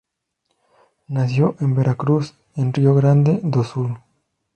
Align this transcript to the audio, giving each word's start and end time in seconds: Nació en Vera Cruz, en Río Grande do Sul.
Nació 1.09 1.55
en 1.59 1.75
Vera 1.75 1.93
Cruz, 1.93 2.33
en 2.55 2.73
Río 2.73 2.95
Grande 2.95 3.39
do 3.43 3.63
Sul. 3.63 3.99